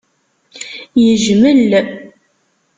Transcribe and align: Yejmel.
Yejmel. 1.03 1.71